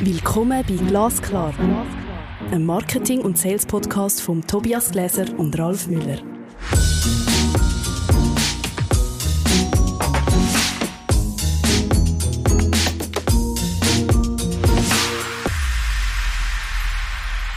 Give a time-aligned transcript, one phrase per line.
[0.00, 1.54] Willkommen bei Glasklar,
[2.50, 6.18] einem Marketing- und Sales-Podcast von Tobias Gläser und Ralf Müller.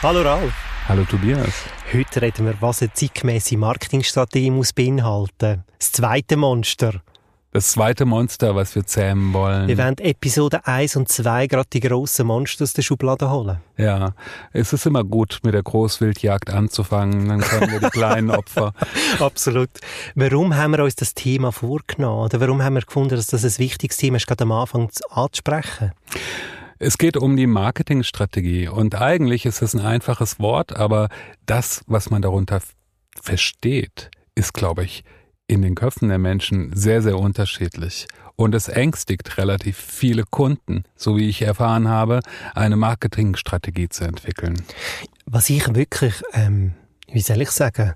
[0.04, 0.54] Hallo Ralf.
[0.88, 1.66] Hallo Tobias.
[1.92, 5.66] Heute reden wir, was eine zeitgemäße Marketingstrategie muss beinhalten.
[5.80, 7.02] Das zweite Monster.
[7.52, 9.70] Das zweite Monster, was wir zähmen wollen.
[9.70, 13.60] Wir werden Episode 1 und 2 gerade die grossen Monster aus der Schublade holen.
[13.78, 14.14] Ja,
[14.52, 18.74] es ist immer gut, mit der Großwildjagd anzufangen, dann können wir die kleinen Opfer.
[19.20, 19.70] Absolut.
[20.14, 22.26] Warum haben wir uns das Thema vorgenommen?
[22.26, 25.94] Oder warum haben wir gefunden, dass das ein wichtiges Thema ist, gerade am Anfang anzusprechen?
[26.80, 31.08] Es geht um die Marketingstrategie und eigentlich ist es ein einfaches Wort, aber
[31.46, 32.62] das, was man darunter
[33.20, 35.04] versteht, ist, glaube ich,
[35.48, 38.08] in den Köpfen der Menschen sehr, sehr unterschiedlich.
[38.36, 42.20] Und es ängstigt relativ viele Kunden, so wie ich erfahren habe,
[42.54, 44.62] eine Marketingstrategie zu entwickeln.
[45.26, 46.74] Was ich wirklich, ähm,
[47.12, 47.94] wie soll ich sagen,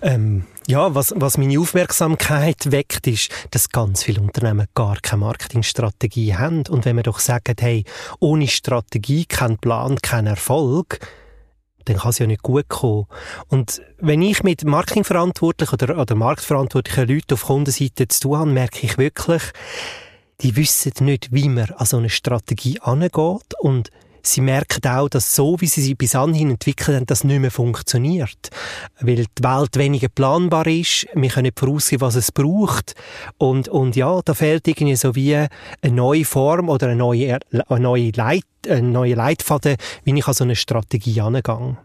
[0.00, 6.36] ähm, ja, was, was meine Aufmerksamkeit weckt, ist, dass ganz viele Unternehmen gar keine Marketingstrategie
[6.36, 6.62] haben.
[6.68, 7.84] Und wenn wir doch sagen, hey,
[8.20, 11.00] ohne Strategie, kein Plan, kein Erfolg,
[11.84, 13.06] dann kann es ja nicht gut kommen.
[13.48, 18.86] Und wenn ich mit Marketingverantwortlichen oder, oder marktverantwortlichen Leuten auf Kundenseite zu tun habe, merke
[18.86, 19.42] ich wirklich,
[20.40, 23.90] die wissen nicht, wie man an so eine Strategie angeht und
[24.22, 27.50] sie merken auch, dass so, wie sie sie bis anhin entwickelt haben, das nicht mehr
[27.50, 28.50] funktioniert.
[29.00, 32.94] Weil die Welt weniger planbar ist, wir können nicht voraussehen, was es braucht.
[33.38, 35.48] Und, und ja, da fehlt irgendwie so wie eine
[35.94, 40.44] neue Form oder eine neue, eine neue, Leit, eine neue Leitfaden, wie ich an so
[40.44, 41.76] eine Strategie angehe.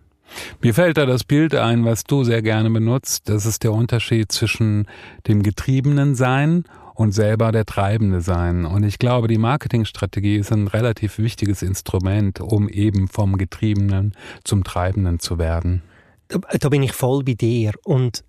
[0.61, 3.29] Mir fällt da das Bild ein, was du sehr gerne benutzt.
[3.29, 4.87] Das ist der Unterschied zwischen
[5.27, 6.65] dem getriebenen Sein
[6.95, 8.65] und selber der Treibende sein.
[8.65, 14.63] Und ich glaube, die Marketingstrategie ist ein relativ wichtiges Instrument, um eben vom Getriebenen zum
[14.63, 15.83] Treibenden zu werden.
[16.29, 17.73] Da, da bin ich voll bei dir.
[17.83, 18.23] Und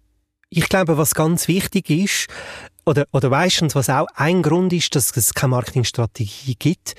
[0.50, 2.28] ich glaube, was ganz wichtig ist,
[2.84, 6.94] oder, oder weißt du, was auch ein Grund ist, dass es keine Marketingstrategie gibt,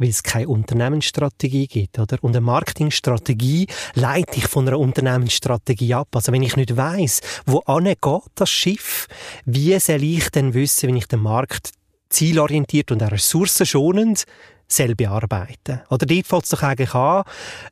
[0.00, 2.16] weil es keine Unternehmensstrategie gibt, oder?
[2.22, 6.08] Und eine Marketingstrategie leite ich von einer Unternehmensstrategie ab.
[6.14, 9.06] Also wenn ich nicht weiß, wo geht das Schiff,
[9.44, 11.72] wie soll ich denn wissen, wenn ich den Markt
[12.08, 14.24] zielorientiert und auch ressourcenschonend
[14.72, 15.80] soll bearbeiten.
[15.90, 17.24] Oder dort fängt es doch eigentlich an,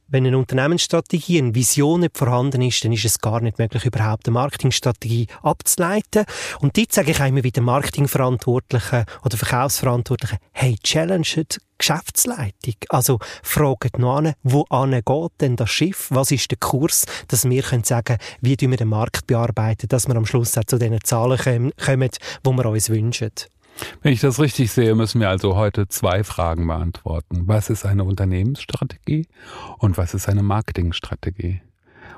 [0.09, 4.27] wenn eine Unternehmensstrategie, eine Vision nicht vorhanden ist, dann ist es gar nicht möglich, überhaupt
[4.27, 6.25] eine Marketingstrategie abzuleiten.
[6.61, 11.45] Und dort sage ich einmal wieder Marketingverantwortlichen oder Verkaufsverantwortlichen, hey, challenge
[11.79, 12.75] Geschäftsleitung.
[12.89, 16.09] Also fragt noch an, wo geht denn das Schiff?
[16.11, 20.17] Was ist der Kurs, dass wir können sagen, wie wir den Markt bearbeiten, dass wir
[20.17, 23.31] am Schluss auch zu den Zahlen kommen, die wir uns wünschen.
[24.03, 27.43] Wenn ich das richtig sehe, müssen wir also heute zwei Fragen beantworten.
[27.47, 29.27] Was ist eine Unternehmensstrategie
[29.79, 31.63] und was ist eine Marketingstrategie?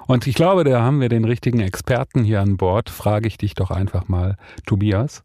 [0.06, 2.90] Und ich glaube, da haben wir den richtigen Experten hier an Bord.
[2.90, 5.22] Frage ich dich doch einfach mal, Tobias,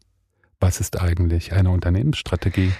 [0.60, 2.72] was ist eigentlich eine Unternehmensstrategie?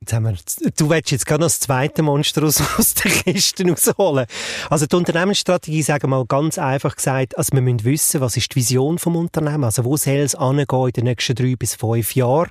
[0.00, 3.68] Jetzt haben wir, du willst jetzt gerade noch das zweite Monster aus, aus der Kiste
[3.68, 4.26] rausholen.
[4.70, 8.52] Also die Unternehmensstrategie, sagen wir mal ganz einfach gesagt, also wir müssen wissen, was ist
[8.52, 12.14] die Vision vom Unternehmen, also wo soll es angehen in den nächsten drei bis fünf
[12.14, 12.48] Jahren.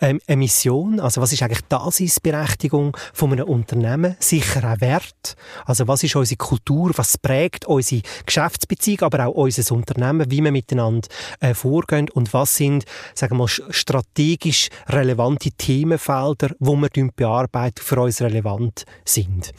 [0.00, 5.36] Ähm, eine Mission, also was ist eigentlich die Basisberechtigung von einem Unternehmen, sicher auch Wert,
[5.66, 10.50] also was ist unsere Kultur, was prägt unsere Geschäftsbeziehung, aber auch unser Unternehmen, wie wir
[10.50, 11.06] miteinander
[11.38, 12.10] äh, vorgehen?
[12.10, 18.20] Und was sind, sagen wir mal, strategisch relevante Themenfelder, wo wir wir bearbeiten, für uns
[18.20, 19.52] relevant sind.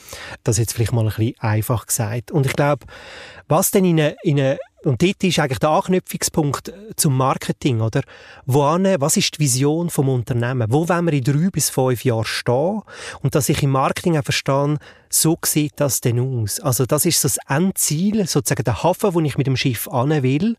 [0.43, 2.31] Das ist jetzt vielleicht mal ein bisschen einfach gesagt.
[2.31, 2.85] Und ich glaube,
[3.47, 8.01] was denn in eine, in eine und dort ist eigentlich der Anknüpfungspunkt zum Marketing, oder?
[8.45, 10.71] Wohin, was ist die Vision vom Unternehmen?
[10.71, 12.81] Wo wollen wir in drei bis fünf Jahren stehen?
[13.21, 14.77] Und dass ich im Marketing auch verstehe,
[15.09, 16.61] so sieht das denn aus.
[16.61, 20.23] Also das ist so das Endziel, sozusagen der Hafen, wo ich mit dem Schiff an
[20.23, 20.55] will.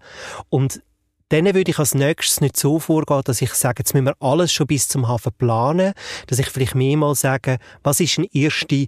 [0.51, 0.83] Und
[1.31, 4.53] dann würde ich als nächstes nicht so vorgehen, dass ich sage, jetzt müssen wir alles
[4.53, 5.95] schon bis zum Hafen planen,
[6.27, 8.87] dass ich vielleicht mehrmals sage, was ist eine erste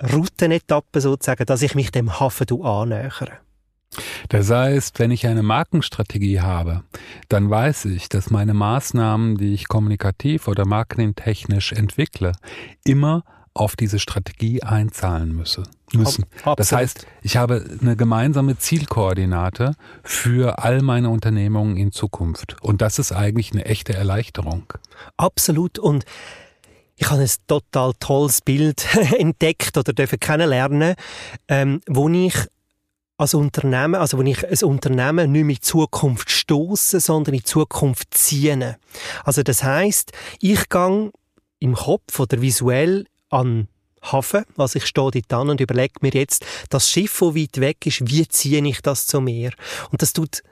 [0.00, 3.38] Routenetappe sozusagen, dass ich mich dem Hafen annähere.
[4.28, 6.84] Das heißt, wenn ich eine Markenstrategie habe,
[7.28, 12.32] dann weiß ich, dass meine Maßnahmen, die ich kommunikativ oder marketingtechnisch entwickle,
[12.84, 13.24] immer
[13.54, 16.24] auf diese Strategie einzahlen müsse, müssen.
[16.56, 22.56] Das heißt, ich habe eine gemeinsame Zielkoordinate für all meine Unternehmungen in Zukunft.
[22.62, 24.72] Und das ist eigentlich eine echte Erleichterung.
[25.16, 25.78] Absolut.
[25.78, 26.04] Und
[26.96, 28.86] ich habe ein total tolles Bild
[29.18, 30.94] entdeckt oder dürfen kennenlernen,
[31.48, 32.34] ähm, wo ich
[33.16, 38.14] als Unternehmen, also wenn ich ein Unternehmen nicht mehr in Zukunft stoße, sondern in Zukunft
[38.14, 38.76] ziehen.
[39.24, 41.10] Also das heißt, ich gehe
[41.58, 43.68] im Kopf oder visuell an
[44.02, 44.44] Hafen.
[44.56, 48.08] Also ich stehe dort an und überlege mir jetzt, das Schiff, das weit weg ist,
[48.08, 49.52] wie ziehe ich das zum Meer?
[49.90, 50.42] Und das tut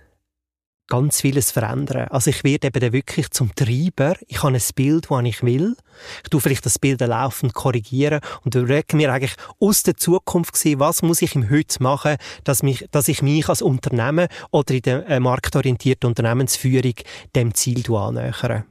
[0.88, 2.08] ganz vieles verändern.
[2.08, 4.16] Also ich werde eben dann wirklich zum Treiber.
[4.26, 5.76] Ich habe ein Bild, das ich will.
[6.24, 10.80] Ich tue vielleicht das Bild laufend korrigieren und überlege mir eigentlich aus der Zukunft gesehen,
[10.80, 14.82] was muss ich im Heute machen, dass, mich, dass ich mich als Unternehmen oder in
[14.82, 16.94] der äh, marktorientierten Unternehmensführung
[17.36, 18.64] dem Ziel annähere.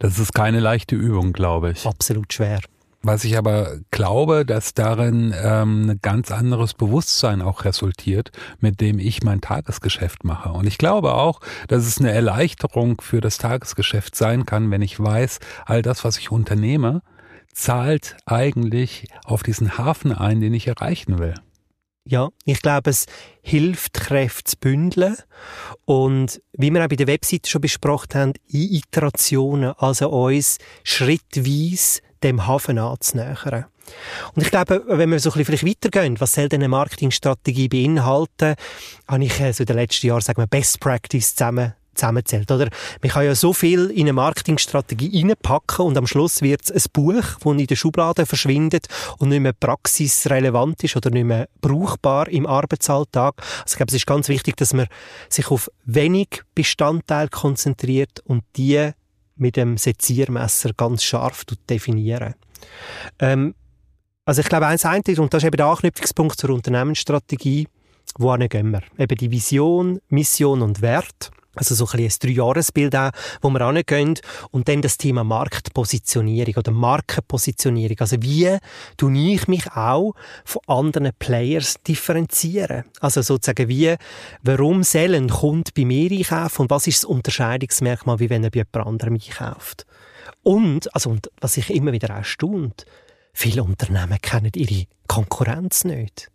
[0.00, 1.86] Das ist keine leichte Übung, glaube ich.
[1.86, 2.60] Absolut schwer.
[3.02, 8.98] Was ich aber glaube, dass darin ähm, ein ganz anderes Bewusstsein auch resultiert, mit dem
[8.98, 10.50] ich mein Tagesgeschäft mache.
[10.50, 15.00] Und ich glaube auch, dass es eine Erleichterung für das Tagesgeschäft sein kann, wenn ich
[15.00, 17.00] weiß, all das, was ich unternehme,
[17.54, 21.34] zahlt eigentlich auf diesen Hafen ein, den ich erreichen will.
[22.04, 23.06] Ja, ich glaube, es
[23.42, 25.16] hilft, Kräfte zu bündeln.
[25.84, 32.00] Und wie wir auch bei der Webseite schon besprochen haben, in Iterationen, also uns schrittweise
[32.22, 33.66] dem Hafen anzunähern.
[34.34, 37.68] Und ich glaube, wenn wir so ein bisschen vielleicht weitergehen, was soll denn eine Marketingstrategie
[37.68, 38.54] beinhalten,
[39.08, 42.68] habe ich äh, so in den letzten Jahren, sagen wir, Best Practice zusammen zusammenzählt, oder?
[43.02, 46.90] Man kann ja so viel in eine Marketingstrategie reinpacken und am Schluss wird es ein
[46.92, 48.86] Buch, das in der Schublade verschwindet
[49.18, 53.34] und nicht mehr praxisrelevant ist oder nicht mehr brauchbar im Arbeitsalltag.
[53.38, 54.86] Also ich glaube, es ist ganz wichtig, dass man
[55.28, 58.90] sich auf wenig Bestandteile konzentriert und die
[59.36, 62.34] mit dem Seziermesser ganz scharf definieren.
[63.18, 63.54] Ähm,
[64.24, 67.66] also ich glaube, eins einzig, und das ist eben der Anknüpfungspunkt zur Unternehmensstrategie,
[68.18, 68.82] wohin gehen wir?
[68.98, 71.30] Eben die Vision, Mission und Wert.
[71.60, 73.10] Also so ein, ein Dreijahresbild auch,
[73.42, 74.18] wo wir angehen.
[74.50, 77.98] Und dann das Thema Marktpositionierung oder Markenpositionierung.
[78.00, 78.56] Also wie
[78.96, 80.14] tue ich mich auch
[80.44, 82.84] von anderen Players differenzieren?
[83.00, 83.94] Also sozusagen wie,
[84.42, 88.50] warum soll ein Kunde bei mir einkaufen und was ist das Unterscheidungsmerkmal, wie wenn er
[88.50, 89.86] bei jemand anderem einkauft?
[90.42, 92.86] Und, also, und was ich immer wieder erstaunt,
[93.34, 96.30] viele Unternehmen kennen ihre Konkurrenz nicht.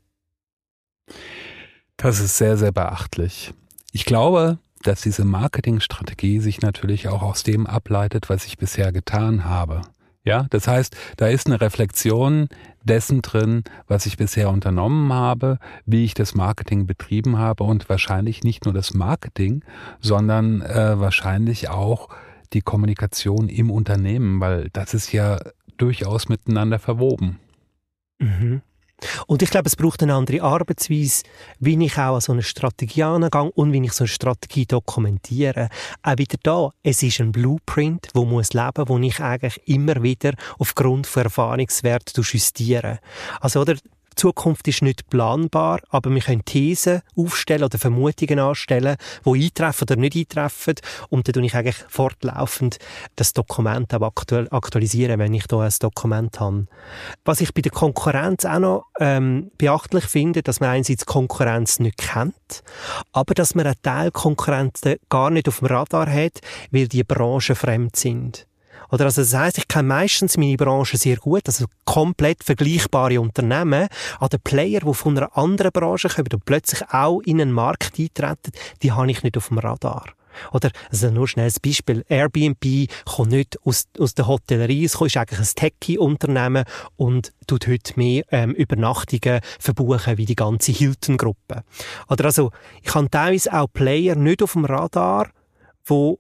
[1.98, 3.54] Das ist sehr, sehr beachtlich.
[3.92, 9.45] Ich glaube, dass diese Marketingstrategie sich natürlich auch aus dem ableitet, was ich bisher getan
[9.45, 9.81] habe.
[10.23, 12.49] Ja, das heißt, da ist eine Reflexion
[12.83, 18.43] dessen drin, was ich bisher unternommen habe, wie ich das Marketing betrieben habe und wahrscheinlich
[18.43, 19.63] nicht nur das Marketing,
[19.99, 22.09] sondern äh, wahrscheinlich auch
[22.53, 25.39] die Kommunikation im Unternehmen, weil das ist ja
[25.77, 27.39] durchaus miteinander verwoben.
[28.17, 28.61] Mhm.
[29.27, 31.24] Und ich glaube, es braucht eine andere Arbeitsweise,
[31.60, 35.69] wie ich auch an so eine Strategie angehe und wie ich so eine Strategie dokumentiere.
[36.04, 40.33] Auch wieder da, es ist ein Blueprint, wo muss leben, wo ich eigentlich immer wieder
[40.60, 43.00] aufgrund von Erfahrungswerten justiere.
[43.42, 43.75] Also, oder,
[44.15, 49.95] Zukunft ist nicht planbar, aber wir können Thesen aufstellen oder Vermutungen anstellen, die eintreffen oder
[49.95, 50.75] nicht eintreffen.
[51.09, 52.77] Und dann tue ich eigentlich fortlaufend
[53.15, 56.67] das Dokument auch aktuell aktualisieren, wenn ich da ein Dokument habe.
[57.23, 61.97] Was ich bei der Konkurrenz auch noch ähm, beachtlich finde, dass man einerseits Konkurrenz nicht
[61.97, 62.63] kennt,
[63.12, 66.39] aber dass man einen Teil Konkurrenten gar nicht auf dem Radar hat,
[66.71, 68.47] weil die Branchen fremd sind.
[68.91, 73.87] Oder also das heißt, ich kenne meistens meine Branche sehr gut, also komplett vergleichbare Unternehmen.
[74.21, 78.51] Den Player, die von einer anderen Branche kommen und plötzlich auch in einen Markt eintreten,
[78.81, 80.05] die habe ich nicht auf dem Radar.
[80.51, 82.03] Oder, also nur schnell ein Beispiel.
[82.09, 86.65] Airbnb kommt nicht aus, aus der Hotellerie, es ist eigentlich ein Techie-Unternehmen
[86.95, 91.63] und tut heute mehr ähm, Übernachtungen verbuchen wie die ganze Hilton-Gruppe.
[92.10, 95.29] Oder also, ich habe teilweise auch Player nicht auf dem Radar,
[95.86, 96.19] wo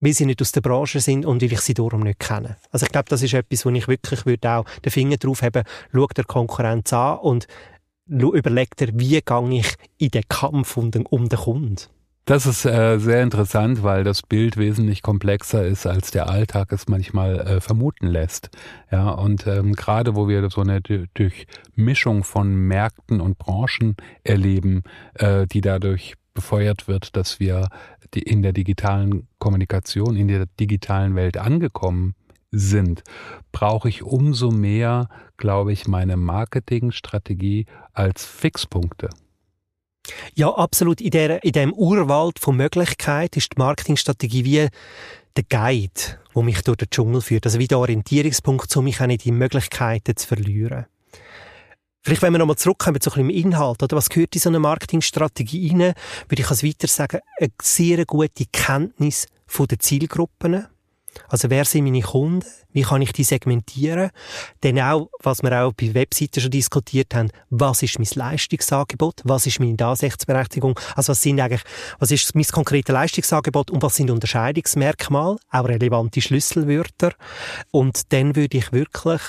[0.00, 2.56] weil sie nicht aus der Branche sind und weil ich sie darum nicht kenne.
[2.70, 5.64] Also ich glaube, das ist etwas, wo ich wirklich würde auch den Finger drauf haben,
[5.92, 7.46] schau der Konkurrenz an und
[8.08, 11.76] überlegt er, wie gehe ich in den Kampf um den, um den Kunden.
[12.26, 16.88] Das ist äh, sehr interessant, weil das Bild wesentlich komplexer ist, als der Alltag es
[16.88, 18.50] manchmal äh, vermuten lässt.
[18.90, 20.80] Ja, und ähm, gerade wo wir so eine
[21.14, 24.82] Durchmischung von Märkten und Branchen erleben,
[25.14, 27.68] äh, die dadurch befeuert wird, dass wir
[28.14, 32.14] in der digitalen Kommunikation, in der digitalen Welt angekommen
[32.52, 33.02] sind,
[33.52, 39.10] brauche ich umso mehr, glaube ich, meine Marketingstrategie als Fixpunkte.
[40.34, 41.00] Ja, absolut.
[41.00, 44.68] In, der, in dem Urwald von Möglichkeiten ist die Marketingstrategie wie
[45.36, 47.46] der Guide, wo mich durch den Dschungel führt.
[47.46, 50.86] Also wie der Orientierungspunkt, um mich auch nicht die Möglichkeiten zu verlieren.
[52.06, 54.48] Vielleicht, wenn wir nochmal zurückkommen zu ein bisschen im Inhalt, oder was gehört in so
[54.48, 55.92] eine Marketingstrategie rein,
[56.28, 60.68] würde ich als weiter sagen, eine sehr gute Kenntnis von den Zielgruppen.
[61.28, 62.46] Also, wer sind meine Kunden?
[62.70, 64.10] Wie kann ich die segmentieren?
[64.60, 69.22] Dann auch, was wir auch bei Webseiten schon diskutiert haben, was ist mein Leistungsangebot?
[69.24, 70.78] Was ist meine Dasichtsberechtigung?
[70.94, 71.62] Also, was sind eigentlich,
[71.98, 75.38] was ist mein konkretes Leistungsangebot und was sind Unterscheidungsmerkmale?
[75.50, 77.14] Auch relevante Schlüsselwörter.
[77.72, 79.22] Und dann würde ich wirklich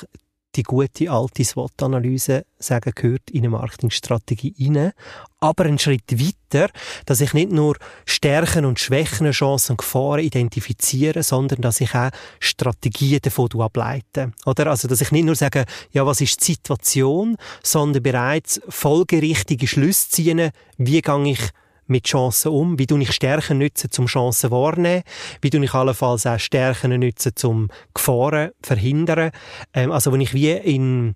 [0.58, 4.92] die gute alte SWOT-Analyse sagen, gehört in eine Marketingstrategie rein.
[5.40, 6.70] Aber einen Schritt weiter,
[7.06, 12.10] dass ich nicht nur Stärken und Schwächen, Chancen und Gefahren identifiziere, sondern dass ich auch
[12.40, 14.34] Strategien davon ableite.
[14.46, 14.68] Oder?
[14.68, 20.10] Also, dass ich nicht nur sage, ja, was ist die Situation, sondern bereits folgerichtige Schlüsse
[20.10, 21.52] ziehen, wie gehe ich
[21.88, 22.80] mit Chancen um?
[22.80, 25.04] Wie tue ich Stärken nutzen, um Chancen wahrnehmen?
[25.42, 29.32] Wie tue ich allenfalls auch Stärken nutzen, um Gefahren verhindern?
[29.74, 31.16] Ähm, also, wenn ich wie in,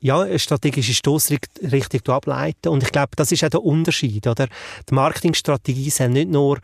[0.00, 2.68] ja, eine strategische Stoßrichtung ableiten.
[2.68, 4.48] Und ich glaube, das ist auch der Unterschied, oder?
[4.88, 6.58] Die Marketingstrategie soll nicht nur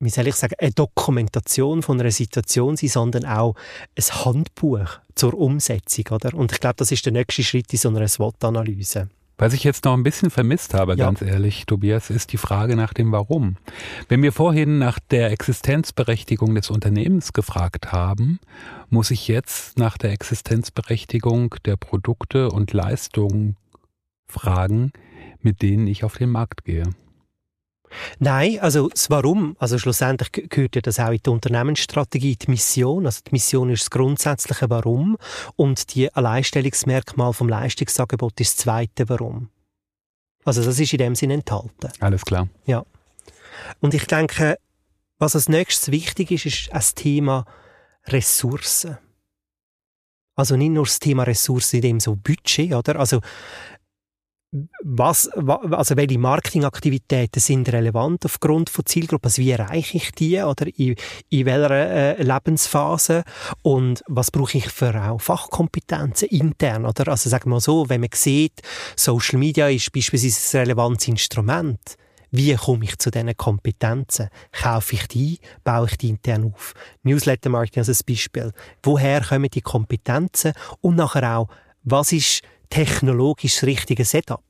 [0.00, 3.54] wie soll ich sagen, eine Dokumentation von einer Situation sein, sondern auch
[3.96, 6.34] ein Handbuch zur Umsetzung, oder?
[6.34, 9.08] Und ich glaube, das ist der nächste Schritt in so einer SWOT-Analyse.
[9.38, 11.04] Was ich jetzt noch ein bisschen vermisst habe, ja.
[11.04, 13.56] ganz ehrlich, Tobias, ist die Frage nach dem Warum.
[14.08, 18.40] Wenn wir vorhin nach der Existenzberechtigung des Unternehmens gefragt haben,
[18.90, 23.56] muss ich jetzt nach der Existenzberechtigung der Produkte und Leistungen
[24.26, 24.92] fragen,
[25.40, 26.90] mit denen ich auf den Markt gehe.
[28.18, 33.06] Nein, also das Warum, also schlussendlich gehört ja das auch in die Unternehmensstrategie, die Mission.
[33.06, 35.16] Also die Mission ist das grundsätzliche Warum
[35.56, 39.50] und die Alleinstellungsmerkmal vom Leistungsangebot ist das zweite Warum.
[40.44, 41.90] Also das ist in dem Sinne enthalten.
[42.00, 42.48] Alles klar.
[42.64, 42.84] Ja.
[43.80, 44.58] Und ich denke,
[45.18, 47.44] was als nächstes wichtig ist, ist das Thema
[48.06, 48.98] Ressourcen.
[50.36, 52.98] Also nicht nur das Thema Ressourcen in dem so Budget, oder?
[52.98, 53.20] Also
[54.82, 59.26] was, also welche Marketingaktivitäten sind relevant aufgrund von Zielgruppen?
[59.26, 60.96] Also wie erreiche ich die oder in,
[61.28, 63.24] in welcher äh, Lebensphase?
[63.62, 66.86] Und was brauche ich für auch Fachkompetenzen intern?
[66.86, 67.08] Oder?
[67.08, 68.62] Also sagen wir mal so, wenn man sieht,
[68.96, 71.96] Social Media ist beispielsweise ein relevantes Instrument.
[72.30, 74.28] Wie komme ich zu diesen Kompetenzen?
[74.52, 75.38] Kaufe ich die?
[75.64, 76.74] Baue ich die intern auf?
[77.02, 78.52] Newsletter Marketing als Beispiel.
[78.82, 80.52] Woher kommen die Kompetenzen?
[80.80, 81.48] Und nachher auch,
[81.84, 84.42] was ist technologisch das richtige Setup?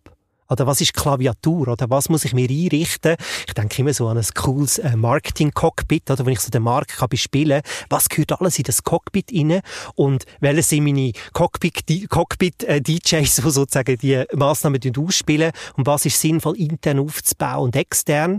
[0.50, 1.68] Oder was ist Klaviatur?
[1.68, 3.16] Oder was muss ich mir einrichten?
[3.46, 6.96] Ich denke immer so an ein cooles äh, Marketing-Cockpit, oder wenn ich so den Markt
[6.96, 7.60] kann bespielen
[7.90, 9.60] Was gehört alles in das Cockpit rein?
[9.94, 15.52] Und welche sind meine Cockpit-DJs, Cockpit, äh, die sozusagen die Massnahmen ausspielen?
[15.76, 18.38] Und was ist sinnvoll intern aufzubauen und extern?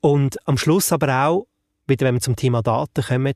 [0.00, 1.46] Und am Schluss aber auch,
[1.88, 3.34] wieder wenn wir zum Thema Daten kommen,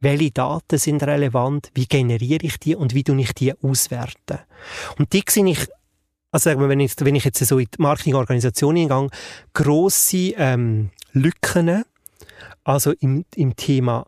[0.00, 4.38] welche Daten sind relevant, wie generiere ich die und wie tue ich die auswerten.
[4.98, 5.66] Und die sehe ich,
[6.30, 9.08] also sagen wir, wenn ich, wenn ich jetzt so in die Marketingorganisation hingehe,
[9.54, 11.84] grosse ähm, Lücken,
[12.64, 14.06] also im, im Thema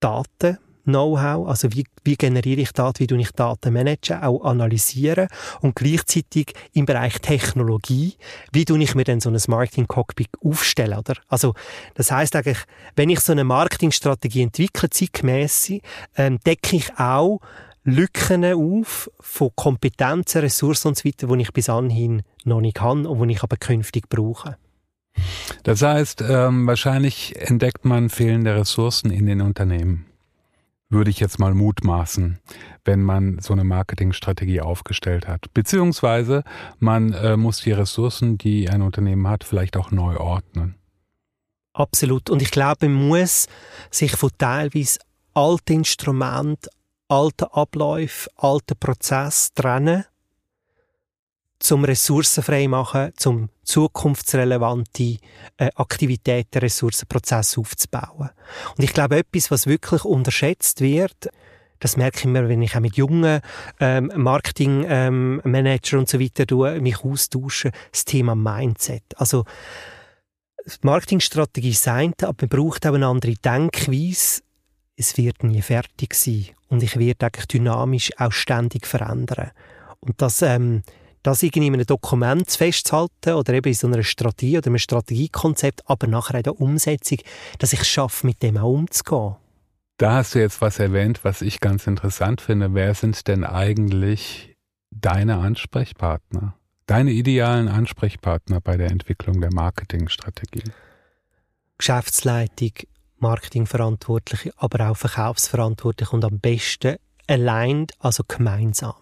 [0.00, 5.28] Daten, Know-how, also wie, wie generiere ich Daten, wie tue ich Daten managen, auch analysieren
[5.60, 8.14] und gleichzeitig im Bereich Technologie,
[8.52, 11.14] wie tue ich mir denn so ein Marketing-Cockpit aufstellen, oder?
[11.28, 11.54] Also,
[11.94, 12.58] das heißt eigentlich,
[12.94, 15.72] wenn ich so eine Marketingstrategie entwickle, zeitgemäss,
[16.16, 17.40] ähm, decke ich auch
[17.84, 23.06] Lücken auf von Kompetenzen, Ressourcen und so weiter, die ich bis anhin noch nicht kann
[23.06, 24.56] und die ich aber künftig brauche.
[25.62, 30.06] Das heißt, ähm, wahrscheinlich entdeckt man fehlende Ressourcen in den Unternehmen
[30.88, 32.38] würde ich jetzt mal mutmaßen,
[32.84, 35.52] wenn man so eine Marketingstrategie aufgestellt hat.
[35.52, 36.44] Beziehungsweise
[36.78, 40.76] man äh, muss die Ressourcen, die ein Unternehmen hat, vielleicht auch neu ordnen.
[41.72, 42.30] Absolut.
[42.30, 43.48] Und ich glaube, man muss
[43.90, 44.98] sich von teilweise
[45.34, 46.70] alten Instrumenten,
[47.08, 50.04] alten Abläufen, alten Prozessen trennen
[51.58, 55.18] zum ressourcenfrei machen, zum zukunftsrelevante
[55.56, 58.30] äh, Aktivitäten, Ressourcenprozesse aufzubauen.
[58.76, 61.28] Und ich glaube, etwas, was wirklich unterschätzt wird,
[61.78, 63.40] das merke ich immer, wenn ich auch mit jungen
[63.80, 69.04] ähm, Marketingmanager ähm, und so weiter tue, mich austausche, das Thema Mindset.
[69.16, 69.44] Also
[70.82, 74.42] Marketingstrategie ist eine, aber man braucht auch eine andere Denkweise.
[74.96, 79.50] Es wird nie fertig sein und ich werde eigentlich dynamisch auch ständig verändern.
[80.00, 80.82] Und das ähm,
[81.26, 85.82] das irgendwie in einem Dokument festzuhalten oder eben in so einer Strategie oder einem Strategiekonzept,
[85.86, 87.18] aber nachher in der Umsetzung,
[87.58, 89.36] dass ich es schaffe, mit dem auch umzugehen.
[89.98, 92.74] Da hast du jetzt was erwähnt, was ich ganz interessant finde.
[92.74, 94.56] Wer sind denn eigentlich
[94.90, 96.54] deine Ansprechpartner?
[96.86, 100.70] Deine idealen Ansprechpartner bei der Entwicklung der Marketingstrategie?
[101.78, 102.72] Geschäftsleitung,
[103.18, 108.94] Marketingverantwortliche, aber auch Verkaufsverantwortliche und am besten allein, also gemeinsam.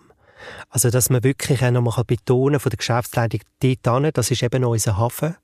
[0.69, 4.65] Also, dass man wirklich auch nochmal betonen von der Geschäftsleitung dort hin, das ist eben
[4.65, 5.37] unser Hafen,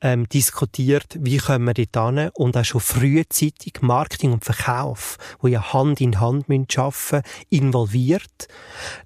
[0.00, 5.48] ähm, diskutiert, wie können wir dort hin und auch schon frühzeitig Marketing und Verkauf, wo
[5.48, 8.48] ja Hand in Hand müssen arbeiten, involviert,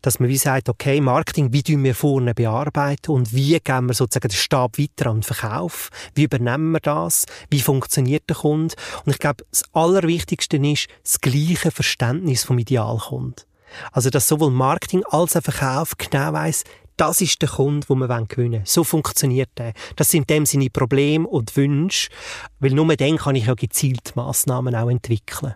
[0.03, 3.95] dass man wie sagt, okay, Marketing, wie tun wir vorne bearbeiten und wie geben wir
[3.95, 8.75] sozusagen den Stab weiter an den Verkauf, wie übernehmen wir das, wie funktioniert der Kunde?
[9.05, 13.49] Und ich glaube, das Allerwichtigste ist das gleiche Verständnis vom Idealkunden.
[13.93, 16.65] Also, dass sowohl Marketing als auch Verkauf genau weiss,
[16.99, 18.63] das ist der Kunde, den wir gewinnen wollen.
[18.65, 19.73] So funktioniert der.
[19.97, 22.11] Das sind dem seine Probleme und Wünsche,
[22.59, 25.55] weil nur dann kann ich ja gezielt Massnahmen auch entwickeln.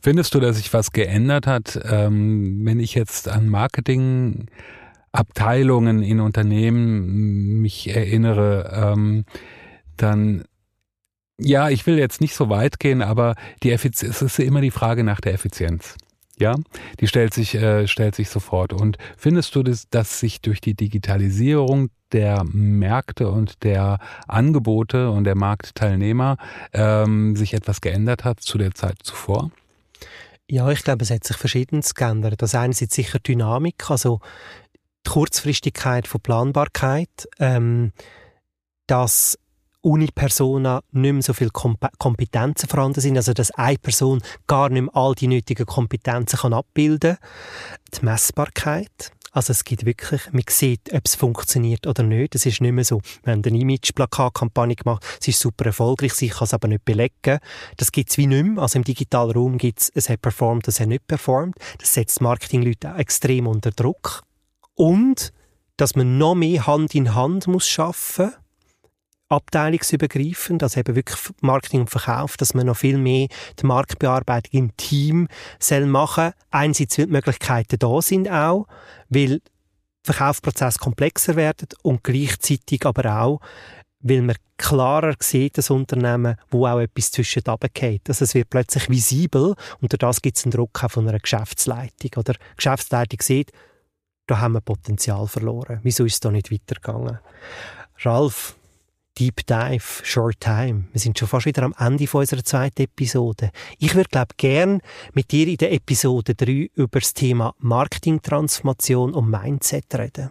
[0.00, 7.62] Findest du, dass sich was geändert hat, ähm, wenn ich jetzt an Marketingabteilungen in Unternehmen
[7.62, 9.24] mich erinnere, ähm,
[9.96, 10.44] dann
[11.38, 14.70] ja, ich will jetzt nicht so weit gehen, aber die Effizienz, es ist immer die
[14.70, 15.94] Frage nach der Effizienz.
[16.38, 16.54] Ja,
[17.00, 18.74] die stellt sich, äh, stellt sich sofort.
[18.74, 25.24] Und findest du, dass, dass sich durch die Digitalisierung der Märkte und der Angebote und
[25.24, 26.36] der Marktteilnehmer
[26.72, 29.50] ähm, sich etwas geändert hat zu der Zeit zuvor?
[30.48, 32.40] Ja, ich glaube, es hat sich verschiedenes geändert.
[32.40, 34.20] Das eine ist sicher Dynamik, also
[35.06, 37.92] die Kurzfristigkeit von Planbarkeit, ähm,
[38.86, 39.38] dass
[39.86, 44.96] Unipersona nicht mehr so viele Kompetenzen vorhanden sind, also dass eine Person gar nicht mehr
[44.96, 48.00] all die nötigen Kompetenzen kann abbilden kann.
[48.00, 52.34] Die Messbarkeit, also es gibt wirklich, man sieht, ob es funktioniert oder nicht.
[52.34, 53.00] Es ist nicht mehr so.
[53.22, 57.38] Wir haben eine Image-Plakat-Kampagne gemacht, sie ist super erfolgreich, sie kann es aber nicht belegen.
[57.76, 58.62] Das gibt es wie nicht mehr.
[58.62, 61.54] Also im digitalen Raum gibt es, es hat performt, es hat nicht performt.
[61.78, 64.22] Das setzt Marketingleute extrem unter Druck.
[64.74, 65.32] Und,
[65.76, 68.32] dass man noch mehr Hand in Hand muss schaffen
[69.28, 73.28] abteilungsübergreifend, also eben wirklich Marketing und Verkauf, dass man noch viel mehr
[73.60, 75.28] die Marktbearbeitung im Team
[75.58, 76.32] soll machen.
[76.50, 78.66] Einerseits, weil die Möglichkeiten da sind auch,
[79.08, 79.40] weil
[80.04, 83.40] Verkaufsprozess komplexer werden und gleichzeitig aber auch,
[84.00, 87.42] weil man klarer sieht, das Unternehmen, wo auch etwas zwischen
[87.74, 88.08] geht.
[88.08, 92.12] Also es wird plötzlich visibel und das gibt es einen Druck auch von einer Geschäftsleitung.
[92.16, 93.50] Oder die Geschäftsleitung sieht,
[94.26, 95.80] da haben wir Potenzial verloren.
[95.82, 97.18] Wieso ist es da nicht weitergegangen?
[97.98, 98.56] Ralf,
[99.18, 100.84] Deep Dive, Short Time.
[100.92, 103.50] Wir sind schon fast wieder am Ende von unserer zweiten Episode.
[103.78, 104.82] Ich würde, glaube gern
[105.14, 110.30] mit dir in der Episode 3 über das Thema Marketingtransformation und Mindset reden.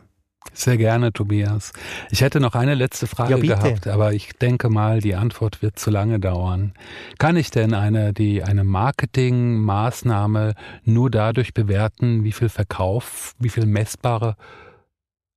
[0.54, 1.74] Sehr gerne, Tobias.
[2.12, 5.80] Ich hätte noch eine letzte Frage ja, gehabt, aber ich denke mal, die Antwort wird
[5.80, 6.74] zu lange dauern.
[7.18, 13.66] Kann ich denn eine, die, eine Marketingmaßnahme nur dadurch bewerten, wie viel Verkauf, wie viel
[13.66, 14.36] messbare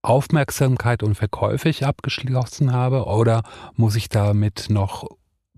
[0.02, 3.42] Aufmerksamkeit und Verkäufe ich abgeschlossen habe oder
[3.74, 5.04] muss ich damit noch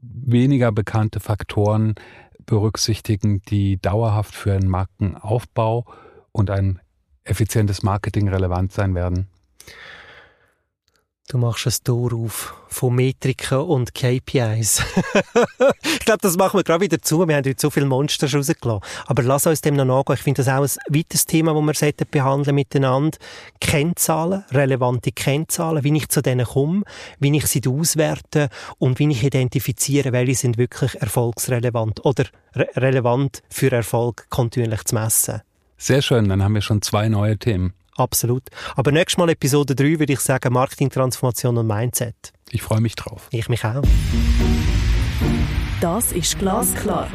[0.00, 1.94] weniger bekannte Faktoren
[2.46, 5.84] berücksichtigen, die dauerhaft für einen Markenaufbau
[6.32, 6.80] und ein
[7.24, 9.28] effizientes Marketing relevant sein werden?
[11.30, 14.82] Du machst ein Tor auf von Metriken und KPIs.
[15.84, 17.24] ich glaube, das machen wir gerade wieder zu.
[17.28, 18.82] Wir haben heute so viele Monster rausgelassen.
[19.06, 20.16] Aber lass uns dem noch nachgehen.
[20.16, 23.16] Ich finde das auch ein weiteres Thema, das wir behandeln miteinander.
[23.60, 26.82] Kennzahlen, relevante Kennzahlen, wie ich zu denen komme,
[27.20, 32.24] wie ich sie auswerte und wie ich identifiziere, welche sind wirklich erfolgsrelevant oder
[32.56, 35.42] re relevant für Erfolg kontinuierlich zu messen.
[35.78, 37.72] Sehr schön, dann haben wir schon zwei neue Themen.
[38.00, 38.44] Absolut.
[38.76, 42.32] Aber nächstes Mal Episode 3 würde ich sagen Marketingtransformation und Mindset.
[42.50, 43.28] Ich freue mich drauf.
[43.30, 43.82] Ich mich auch.
[45.80, 47.08] Das ist Glasklar.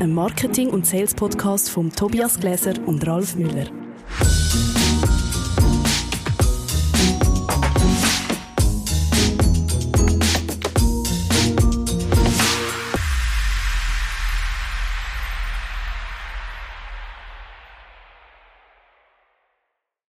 [0.00, 3.66] Ein Marketing- und Sales-Podcast von Tobias Gläser und Ralf Müller.